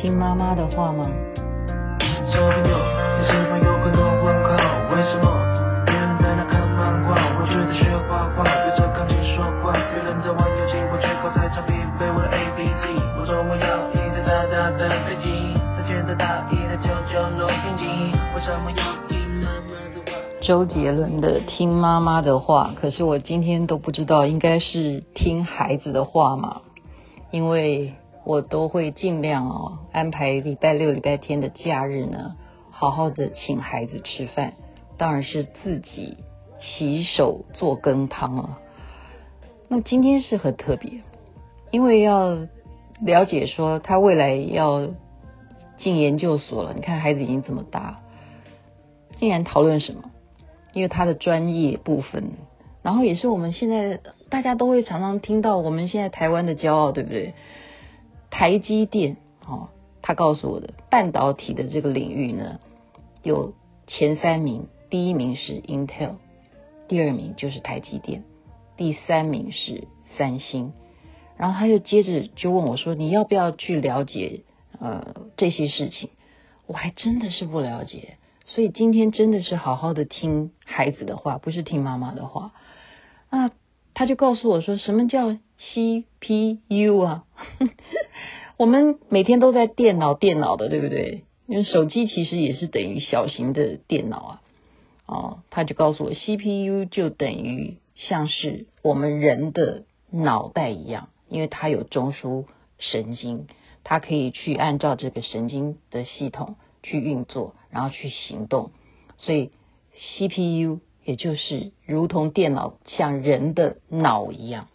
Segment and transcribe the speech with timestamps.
[0.00, 1.04] 听妈妈的话吗？
[2.32, 2.76] 小朋友，
[3.20, 4.56] 你是否有很多问号？
[4.96, 5.28] 为什么
[5.84, 9.76] 别人在那看漫画，我却在学画画，对着钢琴说话？
[9.92, 12.96] 别人在玩游戏，我却靠在墙壁背我的 A B C。
[13.20, 17.84] 我说我要一台大大的飞机，他觉得大意的就叫洛杉矶。
[18.34, 20.16] 为什么要听妈妈的话？
[20.40, 26.62] 周杰伦的《听妈妈的话》，可是我今天都不知道应该是听孩子的话嘛，
[27.30, 27.92] 因为。
[28.24, 32.36] 我都会尽量哦安排礼拜六、礼拜天的假日呢，
[32.70, 34.52] 好好的请孩子吃饭，
[34.98, 36.18] 当然是自己
[36.60, 38.58] 洗手做羹汤啊。
[39.68, 41.00] 那今天是很特别，
[41.70, 42.46] 因为要
[43.00, 44.88] 了解说他未来要
[45.78, 46.74] 进研究所了。
[46.74, 48.00] 你看孩子已经这么大，
[49.18, 50.10] 竟然讨论什么？
[50.72, 52.32] 因为他的专业部分，
[52.82, 57.34] 然后也是我们现在大家都会常常听到，我们现在台湾的骄傲，对不对？
[58.40, 59.68] 台积电，哦，
[60.00, 62.58] 他告诉我的半导体的这个领域呢，
[63.22, 63.52] 有
[63.86, 66.14] 前三名，第一名是 Intel，
[66.88, 68.24] 第二名就是台积电，
[68.78, 70.72] 第三名是三星。
[71.36, 74.40] 然后他又接着就问我说：“你要不要去了解
[74.78, 76.08] 呃这些事情？”
[76.66, 78.16] 我还真的是不了解，
[78.46, 82.52] 所以今天真的是好好的听孩子的话，不是听妈妈的话。
[83.28, 83.50] 那
[83.92, 87.24] 他就告诉我说：“什么叫 CPU 啊？”
[88.60, 91.24] 我们每天都在电脑电脑的，对不对？
[91.46, 94.42] 因为手机其实也是等于小型的电脑啊。
[95.06, 102.44] 哦，他就告诉我，CPU 就等于像是我们人的脑袋一样，因为它有中枢
[102.78, 103.46] 神经，
[103.82, 108.72] 它可以去按照这个神经的系统去运作，然后去行动。
[109.16, 109.52] 所以
[109.96, 114.68] CPU 也就是如同电脑像人的脑一样。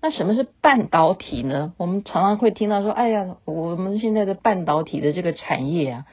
[0.00, 1.74] 那什么是半导体呢？
[1.76, 6.06] 我们常常会听到说，哎呀，我们现在的半导体的这个产业啊，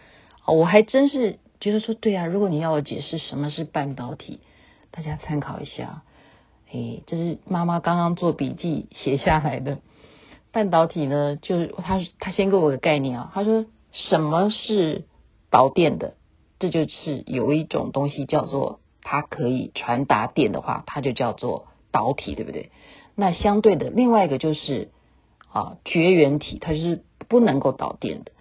[0.45, 4.39] 我还真是觉得说，对啊，如果你要我解释什么是半导体，
[4.91, 6.03] 大家参考一下。
[6.71, 9.79] 哎，这是妈妈刚刚做笔记写下来的。
[10.51, 15.05] 半导体呢，就是他他先给我个概念啊，他说什么是
[15.49, 16.13] 导电的？
[16.59, 22.69] 这就是有一种东西叫做它可以传达电的话，它就叫做导体，对不对？
[23.19, 24.91] 那相对的，另外一个就是
[25.51, 28.31] 啊绝缘体，它是不能够导电的。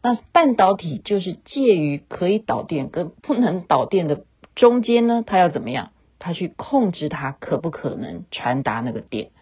[0.00, 5.90] 那半导体就是介于可以导电跟不能导电的中间呢，它要怎么样？
[6.18, 9.32] 它去控制它可不可能传达那个电？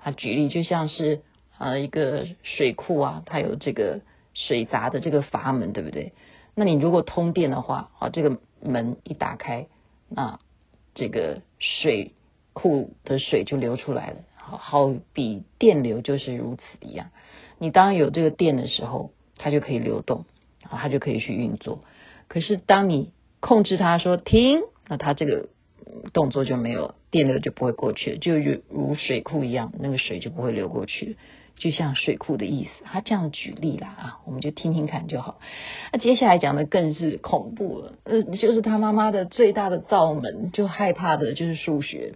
[0.00, 1.22] 它举例就像是
[1.58, 4.02] 呃一个水库啊，它有这个
[4.32, 6.12] 水闸的这个阀门，对不对？
[6.54, 9.66] 那你如果通电的话，啊这个门一打开，
[10.08, 10.38] 那
[10.94, 12.12] 这个水
[12.52, 14.16] 库的水就流出来了。
[14.46, 17.10] 好比电流就是如此一样，
[17.58, 20.24] 你当有这个电的时候，它就可以流动，
[20.62, 21.80] 它就可以去运作。
[22.28, 25.48] 可是当你控制它说停，那它这个
[26.12, 31.16] 动作就没有，电流就不会过去了，就如水库一样，那个水就不会流过去，
[31.56, 32.84] 就像水库的意思。
[32.84, 35.40] 他这样举例啦啊，我们就听听看就好。
[35.92, 42.14] 那接下来讲的更是恐怖了，呃，就是他妈妈的最大的罩门，就害怕的就是数学，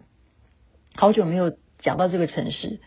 [0.95, 1.57] 好久没有。
[1.81, 2.79] 讲到这个城市，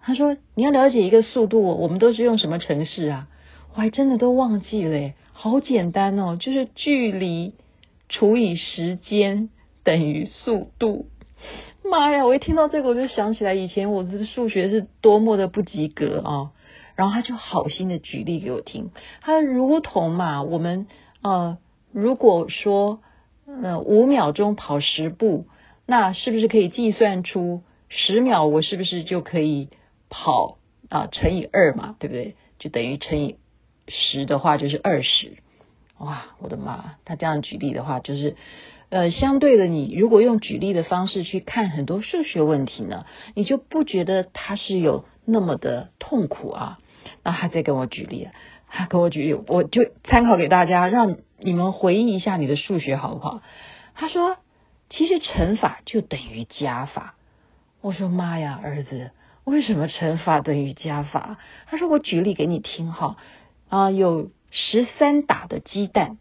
[0.00, 3.28] 他说你要了解一个速度，我们都是用什么城市啊？
[3.74, 7.54] 我还真的都忘记了，好简单哦，就是距离
[8.08, 9.50] 除以时间
[9.84, 11.06] 等于速度。
[11.84, 12.26] 妈呀！
[12.26, 16.50] 我一听到这个，我就想起来以前我的数学是多么的不及格啊！
[16.96, 18.90] 然后他就好心的举例给我听，
[19.20, 20.86] 他如同嘛，我们
[21.22, 21.56] 呃，
[21.92, 23.00] 如果说
[23.46, 25.46] 呃五秒钟跑十步，
[25.86, 27.62] 那是不是可以计算出？
[27.88, 29.68] 十秒我是不是就可以
[30.08, 31.08] 跑啊？
[31.10, 32.36] 乘以二嘛，对不对？
[32.58, 33.36] 就等于乘以
[33.88, 35.38] 十的话就是二十。
[35.98, 36.94] 哇，我的妈！
[37.04, 38.36] 他这样举例的话，就是
[38.88, 43.04] 呃，相对的，你如果用举例的方式去看很多数学问题呢，
[43.34, 46.78] 你就不觉得他是有那么的痛苦啊。
[47.24, 48.28] 那他再跟我举例，
[48.68, 53.42] 他跟我举例，我就参考给大家，让你们回忆一下你的数学好不好？
[53.94, 54.36] 他说，
[54.88, 57.14] 其实乘法就等于加法。
[57.80, 59.12] 我说妈呀，儿子，
[59.44, 61.38] 为什么乘法等于加法？
[61.66, 63.16] 他说我举例给你听哈，
[63.68, 66.18] 啊，有十三打的鸡蛋，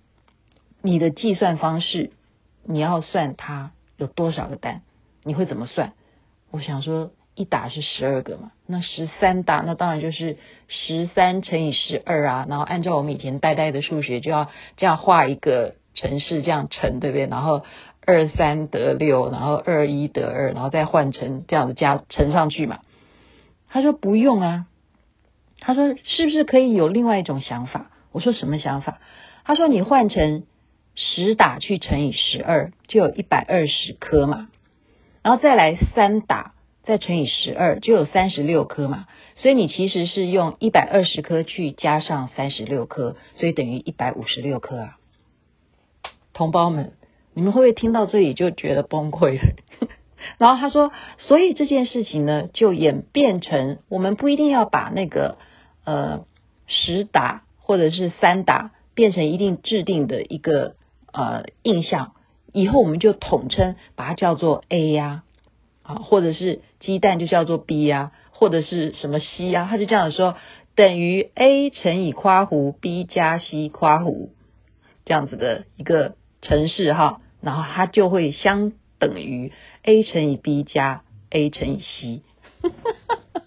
[0.83, 2.11] 你的计算方式，
[2.63, 4.83] 你要算它有多少个蛋，
[5.23, 5.93] 你会怎么算？
[6.51, 10.37] 我想说一打是十二个嘛，那十三打那当然就是
[10.67, 17.25] 十三乘以十二啊，然后按照我们以前呆呆的数学就要这样画一个程式这样乘，对不对？
[17.25, 17.65] 然后。
[18.07, 22.79] 二三得六，然后二一得二，然后再换成这样子加乘上去嘛。
[23.67, 24.65] 他说不用啊，
[25.59, 27.91] 他说是不是可以有另外一种想法？
[28.13, 28.99] 我说什么想法？
[29.43, 30.45] 他说你换成
[30.95, 34.47] 十打去乘以十二，就有一百二十颗嘛，
[35.21, 39.05] 然后再来三打再乘以十二，就有三十六颗嘛。
[39.35, 44.97] 所以你其实是用一百二十颗去加上三十六颗，所以等于一百五十六颗啊。
[46.33, 46.93] 同胞们，
[47.37, 49.53] 你们会不会听到这里就觉得崩溃了？
[50.39, 55.37] 然后他说，所以这件事情呢，就演变成我们不一定要把那个
[55.85, 56.25] 呃
[56.65, 60.77] 十打或者是三打变成一定制定的一个
[61.13, 62.13] 呃印象，
[62.53, 65.21] 以后我们就统称把它叫做 A 呀，
[65.83, 70.37] 啊，或者是鸡蛋就叫做 B 呀，或者是什么 C 呀，他就这样说，
[70.73, 74.29] 等于 A 乘以括弧 B 加 C 括弧
[75.05, 79.51] 这样子的一个程式哈，然后它就会相等于。
[79.83, 82.21] a 乘以 b 加 a 乘以 c，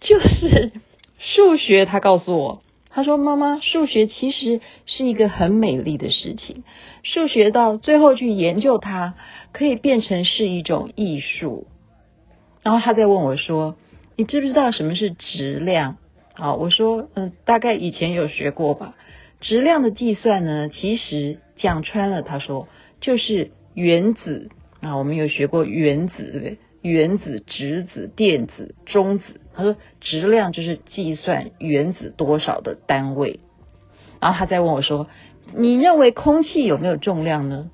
[0.00, 0.72] 就是
[1.18, 1.84] 数学。
[1.84, 6.64] 他告诉我，他说：“妈妈，数学其实是一个很美丽的事情。
[7.02, 9.12] 数学到最后去研究它，
[9.52, 11.66] 可以变成是一种艺术。”
[12.64, 13.76] 然后他再问我说
[14.16, 15.98] ：“你知不知道什么是质量？”
[16.32, 18.94] 啊，我说：“嗯，大概以前有学过吧。
[19.44, 22.66] 质量的计算呢，其实讲穿了，他说
[23.00, 24.50] 就是。”原子
[24.82, 26.58] 啊，我们有学过原子，对不对？
[26.80, 29.40] 原子、质子、电子、中子。
[29.52, 33.40] 他说质量就是计算原子多少的单位。
[34.20, 35.08] 然后他再问我说
[35.58, 37.72] ：“你认为空气有没有重量呢？”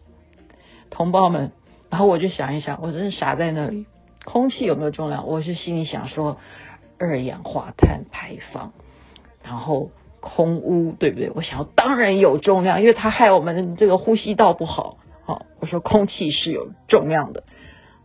[0.89, 1.53] 同胞们，
[1.91, 3.85] 然后我就想一想，我真是傻在那里。
[4.25, 5.29] 空气有没有重量？
[5.29, 6.39] 我是心里想说，
[6.99, 8.73] 二氧化碳排放，
[9.45, 9.91] 然后
[10.21, 11.31] 空污，对不对？
[11.35, 14.99] 我想要当然有重量，因为它害我们这个呼吸道不好。
[15.61, 17.45] 我说空气是有重量的，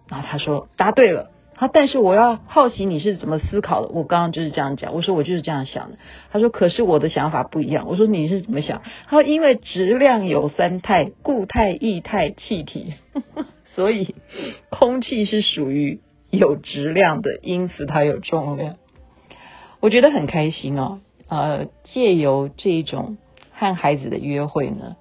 [0.07, 1.31] 然后他说答对了。
[1.56, 3.88] 他但是我要好奇你是怎么思考的。
[3.88, 5.97] 我刚刚就是这样讲，我说我就是这样想的。
[6.31, 7.88] 他说可是我的想法不一样。
[7.88, 8.81] 我说你是怎么想？
[9.07, 12.94] 他说因为质量有三态：固态、液态、气体，
[13.73, 14.15] 所以
[14.69, 18.75] 空气是属于有质量的，因此它有重量。
[19.79, 21.00] 我觉得很开心哦。
[21.27, 23.18] 呃，借由这种
[23.51, 24.95] 和孩子的约会呢，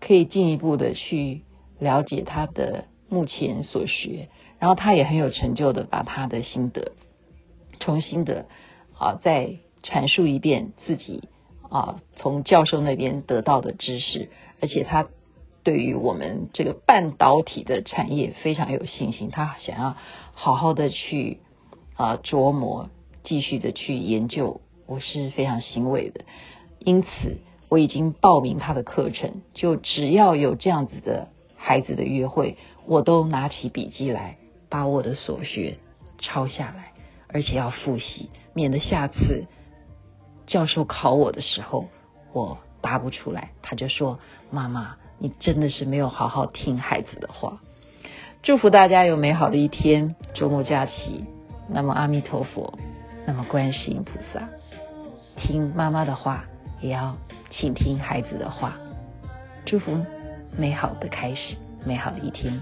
[0.00, 1.42] 可以进一步的去。
[1.80, 4.28] 了解他的目前所学，
[4.60, 6.92] 然后他也很有成就的把他的心得
[7.80, 8.46] 重新的
[8.96, 11.28] 啊再阐述一遍自己
[11.68, 14.30] 啊从教授那边得到的知识，
[14.60, 15.08] 而且他
[15.64, 19.96] 对于我们这个半导体的产业非常有信心，他想要
[20.32, 21.40] 好好的去
[21.96, 22.88] 啊琢磨，
[23.24, 26.24] 继续的去研究，我是非常欣慰的。
[26.78, 27.08] 因此
[27.68, 31.28] 我已经报名他的课程，就只要有这样子的。
[31.56, 34.36] 孩子的约会，我都拿起笔记来，
[34.68, 35.78] 把我的所学
[36.18, 36.92] 抄下来，
[37.26, 39.46] 而且要复习，免得下次
[40.46, 41.86] 教授考我的时候，
[42.34, 43.52] 我答不出来。
[43.62, 44.18] 他就说
[44.52, 47.62] ：“妈妈，你真的是没有好好听孩子的话。”
[48.44, 51.24] 祝福大家有美好的一天，周末假期。
[51.70, 52.78] 那么阿弥陀佛，
[53.26, 54.50] 那么观世音菩萨，
[55.36, 56.44] 听妈妈的话
[56.80, 57.16] 也要
[57.50, 58.76] 倾听孩子的话。
[59.66, 60.04] 祝福
[60.56, 62.60] 美好的开始美好的一天。